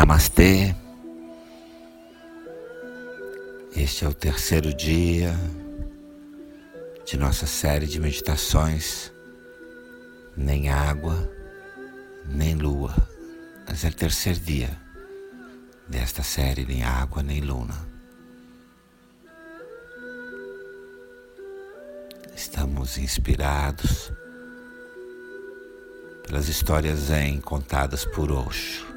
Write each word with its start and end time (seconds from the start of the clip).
Namastê. 0.00 0.74
Este 3.76 4.06
é 4.06 4.08
o 4.08 4.14
terceiro 4.14 4.72
dia 4.72 5.38
de 7.04 7.18
nossa 7.18 7.46
série 7.46 7.86
de 7.86 8.00
meditações. 8.00 9.12
Nem 10.34 10.70
água, 10.70 11.30
nem 12.24 12.54
lua. 12.54 12.94
Mas 13.68 13.84
é 13.84 13.88
o 13.88 13.94
terceiro 13.94 14.40
dia 14.40 14.70
desta 15.86 16.22
série, 16.22 16.64
nem 16.64 16.82
água, 16.82 17.22
nem 17.22 17.42
luna. 17.42 17.76
Estamos 22.34 22.96
inspirados 22.96 24.10
pelas 26.26 26.48
histórias 26.48 27.00
zen 27.00 27.38
contadas 27.42 28.06
por 28.06 28.32
Osho. 28.32 28.89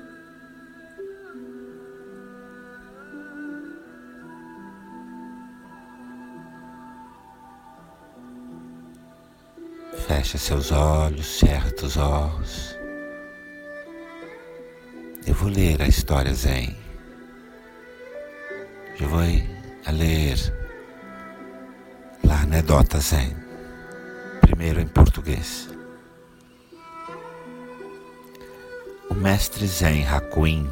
Fecha 10.23 10.37
seus 10.37 10.71
olhos, 10.71 11.39
cerra 11.39 11.69
os 11.83 11.97
olhos. 11.97 12.77
Eu 15.27 15.33
vou 15.33 15.49
ler 15.49 15.81
a 15.81 15.85
história 15.85 16.33
Zen. 16.33 16.77
Eu 19.01 19.09
vou 19.09 19.19
a 19.19 19.91
ler 19.91 20.37
a 22.29 22.41
anedota 22.41 23.01
Zen. 23.01 23.35
Primeiro 24.39 24.79
em 24.79 24.87
português. 24.87 25.69
O 29.09 29.13
mestre 29.13 29.67
Zen 29.67 30.07
Hakuin 30.07 30.71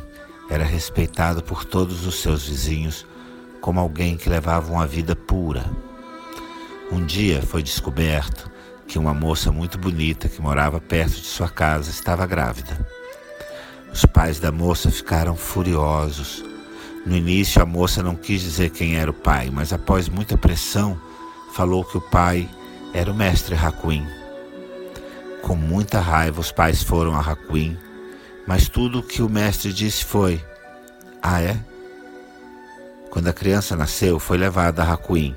era 0.50 0.64
respeitado 0.64 1.44
por 1.44 1.66
todos 1.66 2.08
os 2.08 2.22
seus 2.22 2.48
vizinhos 2.48 3.06
como 3.60 3.82
alguém 3.82 4.16
que 4.16 4.30
levava 4.30 4.72
uma 4.72 4.88
vida 4.88 5.14
pura. 5.14 5.66
Um 6.90 7.06
dia 7.06 7.42
foi 7.42 7.62
descoberto 7.62 8.50
que 8.92 9.00
uma 9.00 9.14
moça 9.14 9.54
muito 9.54 9.78
bonita 9.78 10.28
que 10.28 10.42
morava 10.42 10.78
perto 10.82 11.14
de 11.14 11.26
sua 11.26 11.48
casa 11.48 11.90
estava 11.90 12.26
grávida. 12.28 12.86
Os 13.90 14.06
pais 14.06 14.38
da 14.38 14.52
moça 14.52 14.92
ficaram 14.92 15.34
furiosos. 15.34 16.44
No 17.06 17.16
início, 17.16 17.62
a 17.62 17.66
moça 17.66 18.04
não 18.04 18.18
quis 18.18 18.42
dizer 18.42 18.70
quem 18.70 18.98
era 18.98 19.10
o 19.10 19.14
pai, 19.14 19.50
mas 19.50 19.72
após 19.72 20.10
muita 20.10 20.38
pressão, 20.38 21.00
falou 21.54 21.86
que 21.86 21.98
o 21.98 22.02
pai 22.02 22.50
era 22.94 23.10
o 23.10 23.16
mestre 23.16 23.56
Hakuin. 23.56 24.06
Com 25.42 25.56
muita 25.56 26.02
raiva, 26.02 26.42
os 26.42 26.52
pais 26.52 26.84
foram 26.84 27.16
a 27.16 27.22
Hakuin, 27.22 27.78
mas 28.46 28.68
tudo 28.68 29.00
o 29.00 29.04
que 29.04 29.22
o 29.22 29.30
mestre 29.30 29.72
disse 29.72 30.04
foi: 30.04 30.44
Ah, 31.24 31.42
é? 31.42 31.58
Quando 33.10 33.30
a 33.30 33.34
criança 33.34 33.74
nasceu, 33.78 34.20
foi 34.20 34.38
levada 34.38 34.84
a 34.84 34.92
Hakuin, 34.92 35.34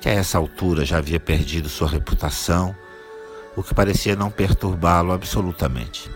que 0.00 0.08
a 0.08 0.14
essa 0.14 0.36
altura 0.36 0.84
já 0.84 0.98
havia 0.98 1.20
perdido 1.20 1.68
sua 1.68 1.86
reputação 1.86 2.74
o 3.58 3.62
que 3.64 3.74
parecia 3.74 4.14
não 4.14 4.30
perturbá-lo 4.30 5.12
absolutamente. 5.12 6.08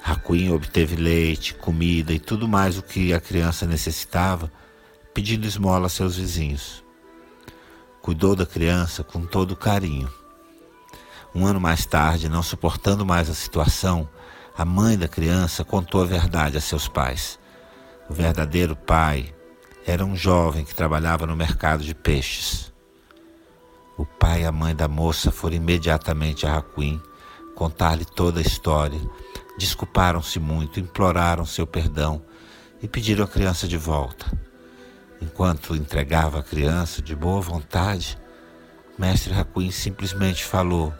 Racuim 0.00 0.50
obteve 0.50 0.96
leite, 0.96 1.52
comida 1.52 2.14
e 2.14 2.18
tudo 2.18 2.48
mais 2.48 2.78
o 2.78 2.82
que 2.82 3.12
a 3.12 3.20
criança 3.20 3.66
necessitava, 3.66 4.50
pedindo 5.12 5.46
esmola 5.46 5.88
a 5.88 5.90
seus 5.90 6.16
vizinhos. 6.16 6.82
Cuidou 8.00 8.34
da 8.34 8.46
criança 8.46 9.04
com 9.04 9.26
todo 9.26 9.54
carinho. 9.54 10.10
Um 11.34 11.44
ano 11.44 11.60
mais 11.60 11.84
tarde, 11.84 12.26
não 12.26 12.42
suportando 12.42 13.04
mais 13.04 13.28
a 13.28 13.34
situação, 13.34 14.08
a 14.56 14.64
mãe 14.64 14.96
da 14.96 15.06
criança 15.06 15.62
contou 15.62 16.00
a 16.00 16.06
verdade 16.06 16.56
a 16.56 16.60
seus 16.62 16.88
pais. 16.88 17.38
O 18.08 18.14
verdadeiro 18.14 18.74
pai 18.74 19.34
era 19.86 20.06
um 20.06 20.16
jovem 20.16 20.64
que 20.64 20.74
trabalhava 20.74 21.26
no 21.26 21.36
mercado 21.36 21.84
de 21.84 21.94
peixes. 21.94 22.71
O 23.96 24.06
pai 24.06 24.42
e 24.42 24.44
a 24.46 24.52
mãe 24.52 24.74
da 24.74 24.88
moça 24.88 25.30
foram 25.30 25.56
imediatamente 25.56 26.46
a 26.46 26.54
Raquin 26.54 27.00
contar-lhe 27.54 28.04
toda 28.04 28.40
a 28.40 28.42
história. 28.42 29.00
Desculparam-se 29.58 30.40
muito, 30.40 30.80
imploraram 30.80 31.44
seu 31.44 31.66
perdão 31.66 32.22
e 32.82 32.88
pediram 32.88 33.24
a 33.24 33.28
criança 33.28 33.68
de 33.68 33.76
volta. 33.76 34.26
Enquanto 35.20 35.76
entregava 35.76 36.40
a 36.40 36.42
criança 36.42 37.00
de 37.00 37.14
boa 37.14 37.40
vontade, 37.40 38.18
mestre 38.98 39.32
Raquin 39.32 39.70
simplesmente 39.70 40.44
falou: 40.44 40.92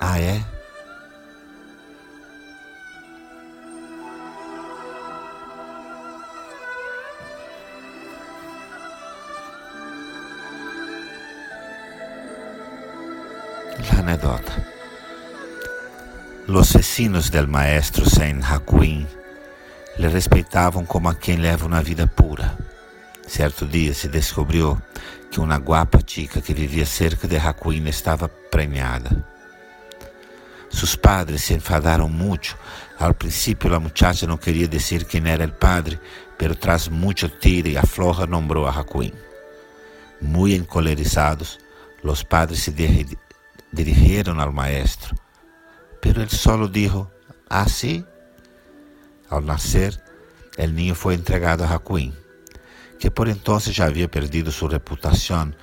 Ah, 0.00 0.18
é? 0.18 0.57
Anedota. 14.08 14.64
Los 16.46 16.72
vecinos 16.72 17.30
del 17.30 17.46
maestro 17.46 18.08
Saint 18.08 18.42
Hakuin 18.42 19.06
le 19.98 20.08
respeitavam 20.08 20.86
como 20.86 21.10
a 21.10 21.14
quem 21.14 21.36
leva 21.36 21.66
uma 21.66 21.82
vida 21.82 22.06
pura. 22.06 22.56
Certo 23.26 23.66
dia 23.66 23.92
se 23.92 24.08
descobriu 24.08 24.80
que 25.30 25.40
uma 25.40 25.58
guapa 25.58 25.98
chica 26.06 26.40
que 26.40 26.54
vivia 26.54 26.86
cerca 26.86 27.28
de 27.28 27.36
Hakuin 27.36 27.86
estava 27.86 28.28
preñada. 28.28 29.10
Sus 30.70 30.96
padres 30.96 31.42
se 31.42 31.54
enfadaram 31.54 32.08
muito. 32.08 32.56
Al 32.98 33.14
princípio, 33.14 33.74
a 33.74 33.80
muchacha 33.80 34.26
não 34.26 34.38
queria 34.38 34.66
dizer 34.66 35.04
quem 35.04 35.28
era 35.28 35.44
o 35.44 35.52
padre, 35.52 36.00
pero 36.38 36.54
tras 36.54 36.88
muito 36.88 37.28
tira 37.28 37.68
e 37.68 37.76
afloja 37.76 38.26
nombrou 38.26 38.66
a 38.66 38.70
Hakuin. 38.70 39.12
Muy 40.20 40.54
encolerizados, 40.54 41.58
los 42.02 42.24
padres 42.24 42.62
se 42.62 42.72
dirigieron 43.72 44.40
al 44.40 44.52
maestro, 44.52 45.16
pero 46.00 46.22
él 46.22 46.30
solo 46.30 46.68
dijo, 46.68 47.10
así. 47.48 48.04
Ah, 49.30 49.36
Al 49.36 49.44
nacer, 49.44 50.02
el 50.56 50.74
niño 50.74 50.94
fue 50.94 51.12
entregado 51.12 51.64
a 51.64 51.68
Jacuín, 51.68 52.14
que 52.98 53.10
por 53.10 53.28
entonces 53.28 53.76
ya 53.76 53.84
había 53.84 54.10
perdido 54.10 54.50
su 54.50 54.68
reputación, 54.68 55.54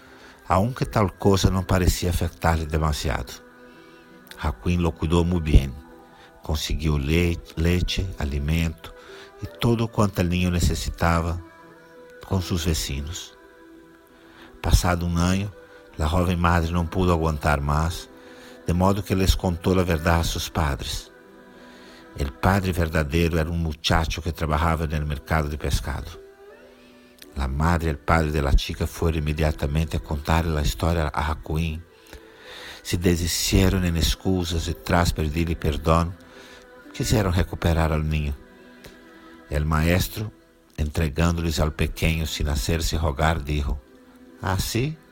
aunque 0.48 0.86
tal 0.86 1.18
cosa 1.18 1.50
no 1.50 1.66
parecía 1.66 2.12
afectarle 2.12 2.68
demasiado. 2.68 3.34
Jacuín 4.38 4.84
lo 4.84 4.92
cuidó 4.92 5.24
muy 5.24 5.42
bien, 5.42 5.74
consiguió 6.44 7.00
leite, 7.00 7.54
leche, 7.56 8.06
alimento 8.20 8.94
e 9.42 9.48
todo 9.48 9.88
quanto 9.88 10.22
o 10.22 10.24
niño 10.24 10.52
necessitava 10.52 11.42
com 12.26 12.42
seus 12.42 12.66
vecinos. 12.66 13.36
Passado 14.62 15.06
um 15.06 15.18
ano, 15.18 15.52
a 16.00 16.08
jovem 16.08 16.36
madre 16.36 16.72
não 16.72 16.86
pudo 16.86 17.12
aguentar 17.12 17.62
mais, 17.62 18.10
de 18.66 18.74
modo 18.74 19.04
que 19.04 19.16
les 19.16 19.36
contou 19.36 19.80
a 19.80 19.84
verdade 19.84 20.22
a 20.22 20.24
seus 20.24 20.50
padres. 20.50 21.12
O 22.20 22.32
padre 22.32 22.72
verdadeiro 22.72 23.38
era 23.38 23.50
um 23.50 23.58
muchacho 23.58 24.22
que 24.22 24.32
trabalhava 24.32 24.88
no 24.88 25.06
mercado 25.06 25.50
de 25.50 25.58
pescado. 25.58 26.10
A 27.38 27.48
madre 27.48 27.90
e 27.90 27.94
o 27.94 27.98
padre 27.98 28.32
de 28.32 28.42
la 28.42 28.58
chica 28.58 28.88
foram 28.88 29.18
imediatamente 29.18 29.98
a 29.98 30.00
contar 30.00 30.46
a 30.46 30.62
história 30.62 31.12
a 31.14 31.22
Jacuín. 31.22 31.82
Se 32.82 32.96
desistiram 32.96 33.84
em 33.84 33.98
excusas 33.98 34.68
e, 34.68 34.74
tras 34.74 35.12
pedir-lhe 35.12 35.56
perdão, 35.56 36.14
quiseram 36.94 37.32
recuperar 37.32 37.92
al 37.92 38.04
niño. 38.04 38.34
El 39.50 39.66
maestro, 39.66 40.32
entregando-lhes 40.78 41.60
ao 41.60 41.72
pequeno 41.72 42.26
sem 42.26 42.48
hacerse 42.48 42.96
rogar, 42.96 43.42
dijo: 43.42 43.78
Assim, 44.42 44.96
ah, 44.98 45.05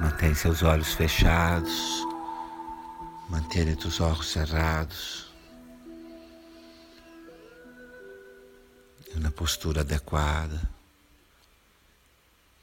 Mantém 0.00 0.34
seus 0.34 0.62
olhos 0.62 0.94
fechados, 0.94 2.06
mantenha 3.28 3.76
os 3.76 4.00
olhos 4.00 4.30
cerrados, 4.30 5.30
na 9.16 9.30
postura 9.30 9.82
adequada 9.82 10.58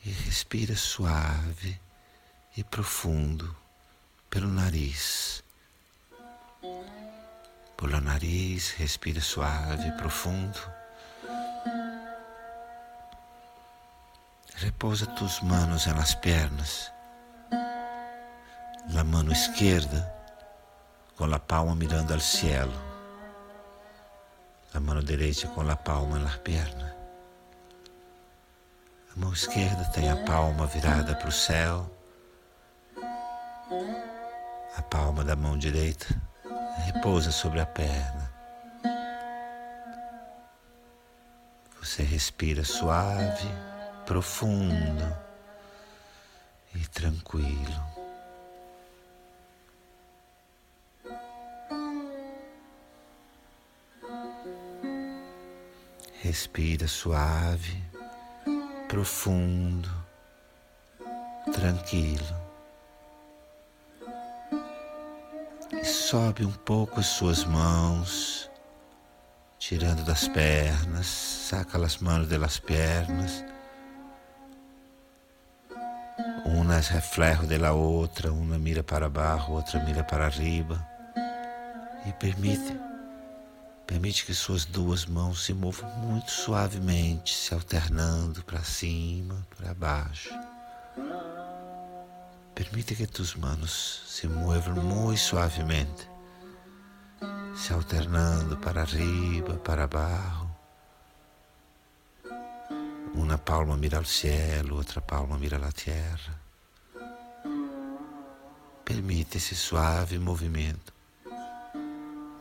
e 0.04 0.10
respira 0.10 0.76
suave 0.76 1.80
e 2.56 2.64
profundo 2.64 3.56
pelo 4.32 4.48
nariz. 4.48 5.44
Pelo 7.78 8.02
nariz, 8.02 8.72
respira 8.72 9.22
suave 9.22 9.88
e 9.88 9.92
profundo. 9.92 10.60
Repousa 14.56 15.06
tus 15.06 15.40
manos 15.42 15.86
nas 15.86 16.16
pernas 16.16 16.97
la 18.90 19.04
mano 19.04 19.32
izquierda 19.32 20.14
con 21.16 21.30
la 21.30 21.40
palma 21.40 21.76
mirando 21.76 22.14
al 22.14 22.22
cielo, 22.22 22.74
la 24.74 24.80
mano 24.80 25.02
derecha 25.02 25.50
con 25.50 25.68
la 25.68 25.76
palma 25.76 26.18
en 26.18 26.24
las 26.24 26.38
piernas. 26.38 26.98
A 29.18 29.20
mão 29.20 29.34
esquerda 29.34 29.84
tem 29.86 30.12
a 30.12 30.16
palma 30.16 30.68
virada 30.68 31.16
para 31.16 31.28
o 31.28 31.32
céu. 31.32 31.90
A 34.78 34.82
palma 34.84 35.24
da 35.24 35.36
mão 35.36 35.58
direita 35.58 36.06
repousa 36.86 37.32
sobre 37.32 37.60
a 37.60 37.66
perna. 37.66 38.32
Você 41.80 42.04
respira 42.04 42.64
suave, 42.64 43.50
profundo 44.06 45.18
e 46.76 46.88
tranquilo. 46.90 47.97
Respira 56.28 56.90
suave, 56.90 57.82
profundo, 58.90 59.90
tranquilo. 61.54 62.36
E 65.72 65.86
sobe 65.86 66.44
um 66.44 66.52
pouco 66.52 67.00
as 67.00 67.06
suas 67.06 67.46
mãos, 67.46 68.52
tirando 69.58 70.04
das 70.04 70.28
pernas, 70.28 71.08
saca 71.08 71.78
as 71.78 71.98
mãos 72.00 72.28
das 72.28 72.60
pernas. 72.60 73.46
Uma 76.46 76.78
es 76.78 76.90
reflejo 76.90 77.48
outra, 77.74 78.34
uma 78.34 78.60
mira 78.60 78.84
para 78.84 79.06
abaixo, 79.06 79.50
outra 79.54 79.82
mira 79.86 80.04
para 80.04 80.26
arriba. 80.26 80.86
E 82.06 82.12
permite 82.12 82.87
Permite 83.88 84.26
que 84.26 84.34
suas 84.34 84.66
duas 84.66 85.06
mãos 85.06 85.46
se 85.46 85.54
movam 85.54 85.90
muito 85.98 86.30
suavemente, 86.30 87.34
se 87.34 87.54
alternando 87.54 88.44
para 88.44 88.62
cima, 88.62 89.48
para 89.56 89.74
baixo. 89.74 90.30
Permite 92.54 92.96
que 92.96 93.08
tus 93.08 93.34
manos 93.36 94.04
se 94.06 94.28
movam 94.28 94.76
muito 94.76 95.20
suavemente, 95.20 96.08
se 97.56 97.72
alternando 97.72 98.58
para 98.58 98.82
arriba, 98.82 99.54
para 99.56 99.88
baixo. 99.88 100.48
Uma 103.14 103.38
palma 103.38 103.78
mira 103.78 103.98
ao 103.98 104.06
cielo, 104.06 104.76
outra 104.76 105.00
palma 105.00 105.40
mira 105.40 105.58
à 105.58 105.72
terra. 105.72 106.40
Permite 108.84 109.38
esse 109.38 109.56
suave 109.56 110.20
movimento 110.20 110.94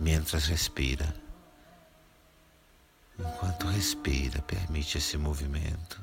mientras 0.00 0.46
respira. 0.46 1.25
Enquanto 3.18 3.66
respira, 3.68 4.42
permite 4.42 4.98
esse 4.98 5.16
movimento. 5.16 6.00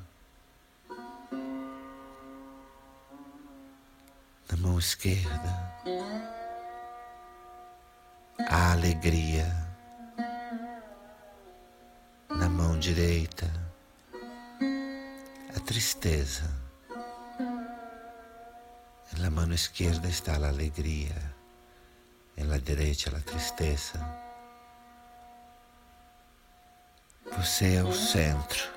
Na 4.50 4.58
mão 4.58 4.80
esquerda, 4.80 5.74
a 8.50 8.72
alegria. 8.72 9.46
Na 12.30 12.50
mão 12.50 12.78
direita, 12.80 13.50
a 15.56 15.60
tristeza. 15.60 16.50
Na 19.20 19.30
mão 19.30 19.52
esquerda 19.54 20.10
está 20.10 20.34
a 20.34 20.48
alegria, 20.48 21.16
na 22.36 22.58
direita 22.58 23.16
a 23.16 23.22
tristeza. 23.22 24.33
Você 27.44 27.76
é 27.76 27.84
o 27.84 27.92
centro. 27.92 28.70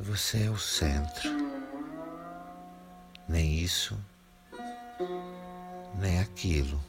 Você 0.00 0.46
é 0.46 0.50
o 0.50 0.58
centro. 0.58 1.30
Nem 3.28 3.54
isso, 3.54 3.96
nem 5.94 6.18
aquilo. 6.18 6.82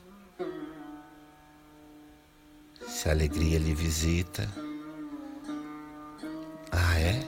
Se 2.87 3.07
a 3.07 3.11
alegria 3.11 3.59
lhe 3.59 3.75
visita, 3.75 4.49
ah, 6.71 6.99
é? 6.99 7.19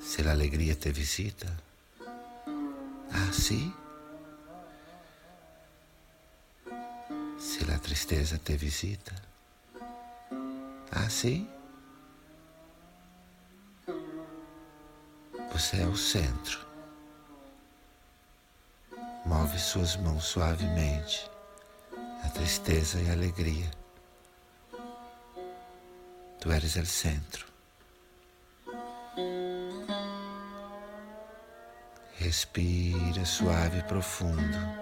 Se 0.00 0.26
a 0.26 0.32
alegria 0.32 0.74
te 0.74 0.90
visita, 0.90 1.46
ah, 2.08 3.32
sim? 3.32 3.72
Se 7.64 7.70
a 7.70 7.78
tristeza 7.78 8.38
te 8.38 8.56
visita. 8.56 9.14
Assim, 10.90 11.48
você 15.52 15.80
é 15.80 15.86
o 15.86 15.96
centro. 15.96 16.66
Move 19.24 19.58
suas 19.58 19.96
mãos 19.96 20.24
suavemente, 20.24 21.30
a 22.24 22.28
tristeza 22.30 23.00
e 23.00 23.08
a 23.08 23.12
alegria. 23.12 23.70
Tu 26.40 26.50
eres 26.50 26.74
o 26.74 26.84
centro. 26.84 27.46
Respira 32.16 33.24
suave 33.24 33.78
e 33.78 33.82
profundo. 33.84 34.81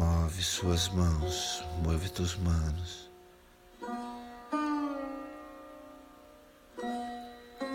Move 0.00 0.42
suas 0.42 0.88
mãos, 0.88 1.62
move 1.84 2.08
tuas 2.08 2.34
manos. 2.36 3.10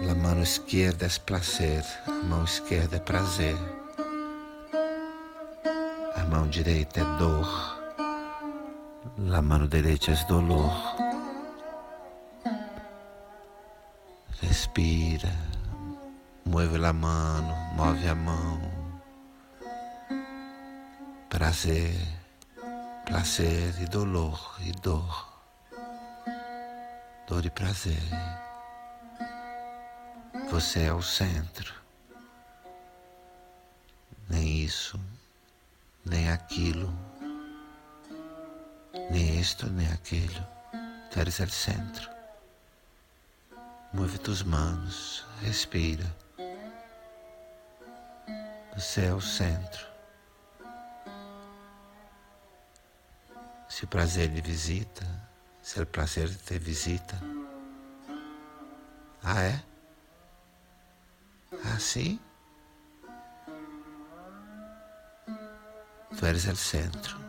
A 0.10 0.16
mão 0.16 0.42
esquerda 0.42 1.06
é 1.06 1.10
prazer, 1.24 1.86
a 2.08 2.26
mão 2.26 2.44
esquerda 2.44 2.96
é 2.96 3.00
prazer. 3.00 3.56
A 6.16 6.24
mão 6.24 6.48
direita 6.48 7.02
é 7.02 7.18
dor, 7.20 7.48
a 9.32 9.42
mão 9.44 9.68
direita 9.68 10.10
é 10.10 10.26
dolor. 10.26 10.74
Respira, 14.42 15.32
move 16.44 16.84
a 16.84 16.92
mão, 16.92 17.44
move 17.76 18.08
a 18.08 18.16
mão 18.16 18.76
prazer, 21.36 21.94
prazer 23.06 23.80
e 23.80 23.86
dolor 23.86 24.58
e 24.62 24.72
dor, 24.72 25.32
dor 27.28 27.46
e 27.46 27.52
prazer. 27.52 28.02
Você 30.50 30.86
é 30.86 30.94
o 30.94 31.04
centro. 31.04 31.72
Nem 34.28 34.64
isso, 34.64 35.00
nem 36.04 36.32
aquilo, 36.32 36.92
nem 39.12 39.40
isto, 39.40 39.70
nem 39.70 39.88
aquilo. 39.92 40.46
Tu 41.12 41.20
eres 41.20 41.40
o 41.40 41.50
centro. 41.50 42.10
Move 43.94 44.18
tus 44.18 44.42
manos, 44.42 45.24
respira. 45.42 46.06
Você 48.76 49.06
é 49.06 49.14
o 49.14 49.22
centro. 49.22 49.95
Se 53.76 53.84
o 53.84 53.90
prazer 53.90 54.30
lhe 54.30 54.40
visita, 54.40 55.06
se 55.62 55.82
o 55.82 55.86
prazer 55.86 56.34
te 56.34 56.58
visita. 56.58 57.20
Ah, 59.22 59.44
é? 59.44 59.62
Ah, 61.52 61.78
sim? 61.78 62.18
Tu 66.18 66.26
eres 66.26 66.48
o 66.48 66.56
centro. 66.56 67.20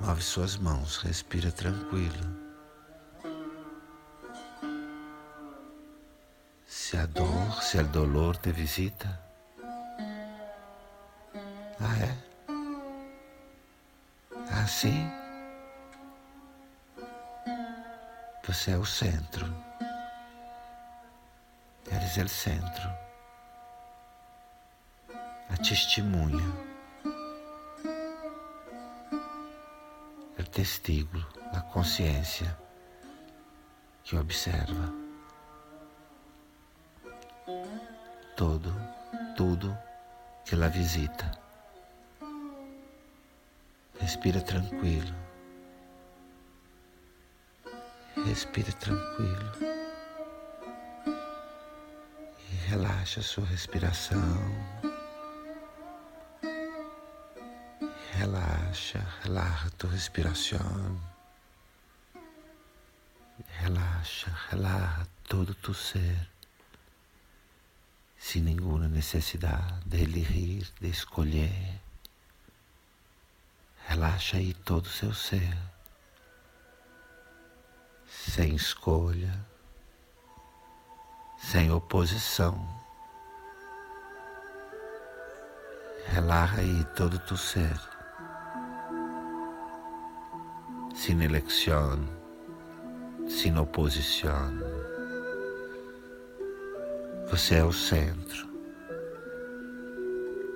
Move 0.00 0.22
suas 0.22 0.56
mãos, 0.56 0.96
respira 0.96 1.52
tranquilo. 1.52 2.24
Se 6.66 6.96
a 6.96 7.04
dor, 7.04 7.62
se 7.62 7.76
o 7.76 7.86
dolor 7.88 8.38
te 8.38 8.50
visita. 8.52 9.31
Eres 22.14 22.30
o 22.30 22.34
centro. 22.34 22.90
A 25.48 25.56
testemunha. 25.56 26.44
O 30.38 30.44
testigo, 30.44 31.24
a 31.54 31.60
consciência 31.62 32.54
que 34.04 34.14
observa 34.16 34.92
todo, 38.36 38.74
tudo 39.34 39.74
que 40.44 40.54
ela 40.54 40.68
visita. 40.68 41.30
Respira 43.98 44.42
tranquilo. 44.42 45.14
Respira 48.26 48.70
tranquilo. 48.72 49.91
Relaxa 52.72 53.20
a 53.20 53.22
sua 53.22 53.44
respiração. 53.44 54.40
Relaxa, 58.14 59.06
relaja 59.22 59.70
tu 59.76 59.86
respiração. 59.88 60.98
Relaxa, 63.60 64.34
relaja 64.48 65.06
todo 65.28 65.54
tu 65.54 65.74
ser, 65.74 66.26
sem 68.16 68.40
nenhuma 68.40 68.88
necessidade 68.88 69.84
de 69.84 70.04
elegir, 70.04 70.66
de 70.80 70.88
escolher. 70.88 71.78
Relaxa 73.86 74.38
aí 74.38 74.54
todo 74.54 74.86
o 74.86 74.88
seu 74.88 75.12
ser, 75.12 75.58
sem 78.08 78.54
escolha, 78.54 79.51
sem 81.42 81.70
oposição. 81.70 82.58
Relaxa 86.06 86.60
aí 86.60 86.84
todo 86.96 87.14
o 87.14 87.18
teu 87.18 87.36
ser, 87.36 87.78
sem 90.94 91.22
eleição, 91.22 92.00
sem 93.28 93.58
oposição. 93.58 94.52
Você 97.30 97.56
é 97.56 97.64
o 97.64 97.72
centro. 97.72 98.48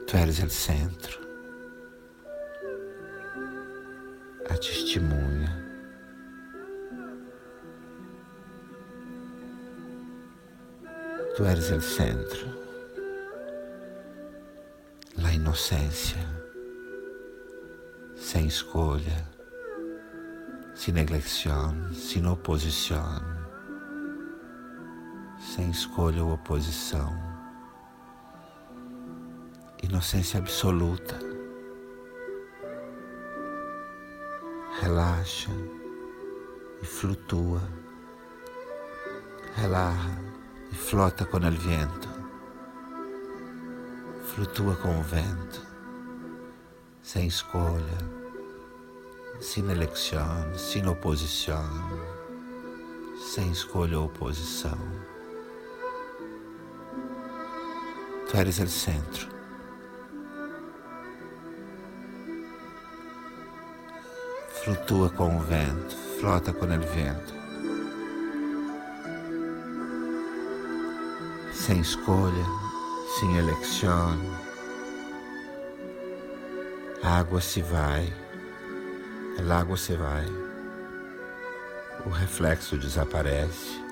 Tu 0.07 0.17
eres 0.17 0.43
o 0.43 0.51
centro. 0.51 1.27
a 4.49 4.57
testemunha. 4.59 5.26
Tu 11.37 11.45
eres 11.45 11.71
o 11.71 11.81
centro, 11.83 12.47
a 15.23 15.33
inocência, 15.35 16.17
sem 18.17 18.47
escolha, 18.47 19.29
sem 20.75 20.97
eleição, 20.97 21.93
sem 21.93 22.27
oposição, 22.27 23.21
sem 25.39 25.69
escolha 25.69 26.25
ou 26.25 26.33
oposição, 26.33 27.13
inocência 29.83 30.39
absoluta. 30.39 31.37
relaxa 34.81 35.51
e 36.83 36.87
flutua, 36.87 37.63
relaxa 39.55 40.26
flota 40.77 41.25
com 41.25 41.39
o 41.39 41.51
vento, 41.51 42.09
flutua 44.35 44.77
com 44.77 45.01
o 45.01 45.03
vento, 45.03 45.67
sem 47.03 47.27
escolha, 47.27 47.99
sem 49.41 49.69
eleição, 49.71 50.57
sem 50.57 50.87
oposição, 50.87 51.65
sem 53.33 53.51
escolha 53.51 53.99
ou 53.99 54.07
oposição. 54.07 54.79
Tu 58.31 58.37
eres 58.37 58.59
o 58.61 58.69
centro. 58.69 59.37
flutua 64.67 65.09
com 65.11 65.37
o 65.37 65.39
vento, 65.39 65.97
flota 66.19 66.53
com 66.53 66.65
o 66.65 66.69
vento. 66.69 67.36
Sem 71.67 71.81
escolha, 71.81 72.45
sem 73.19 73.39
eleição. 73.39 74.17
A 77.03 77.19
água 77.19 77.41
se 77.41 77.61
vai, 77.61 78.15
a 79.37 79.59
água 79.59 79.77
se 79.77 79.97
vai, 79.97 80.27
o 82.07 82.09
reflexo 82.09 82.79
desaparece, 82.79 83.83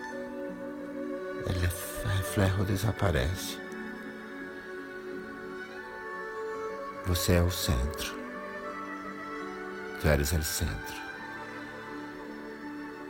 o 1.45 2.09
reflexo 2.17 2.63
desaparece. 2.63 3.59
Você 7.07 7.33
é 7.33 7.43
o 7.43 7.51
centro. 7.51 8.15
Tu 10.01 10.07
eres 10.07 10.31
o 10.31 10.45
centro. 10.45 11.03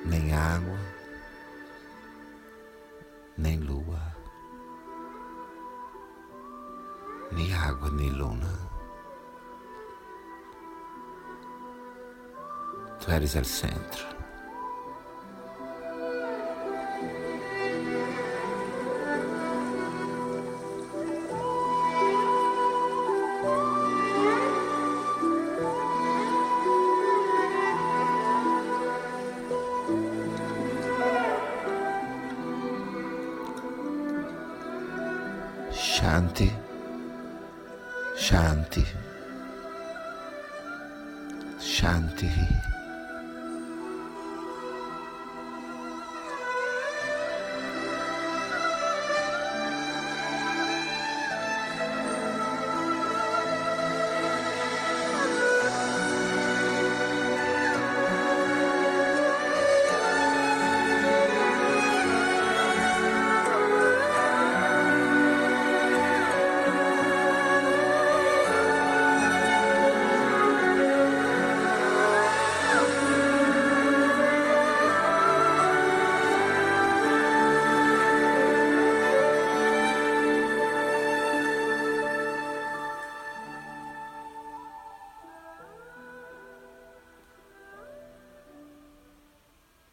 Nem 0.07 0.33
água, 0.33 0.79
nem 3.37 3.59
lua, 3.59 4.04
nem 7.35 7.53
água, 7.53 7.91
nem 7.91 8.13
luna. 8.13 8.73
Tu 13.01 13.11
eres 13.11 13.35
o 13.35 13.45
centro. 13.45 14.14
Shanti, 38.25 38.83
Shanti. 41.59 42.74